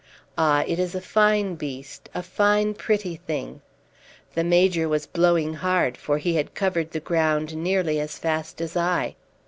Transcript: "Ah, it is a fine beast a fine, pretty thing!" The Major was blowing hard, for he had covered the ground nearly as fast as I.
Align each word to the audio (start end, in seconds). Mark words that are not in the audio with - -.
"Ah, 0.35 0.63
it 0.65 0.79
is 0.79 0.95
a 0.95 0.99
fine 0.99 1.53
beast 1.53 2.09
a 2.15 2.23
fine, 2.23 2.73
pretty 2.73 3.17
thing!" 3.17 3.61
The 4.33 4.43
Major 4.43 4.89
was 4.89 5.05
blowing 5.05 5.53
hard, 5.53 5.95
for 5.95 6.17
he 6.17 6.33
had 6.33 6.55
covered 6.55 6.89
the 6.89 6.99
ground 6.99 7.55
nearly 7.55 7.99
as 7.99 8.17
fast 8.17 8.61
as 8.61 8.75
I. 8.75 9.15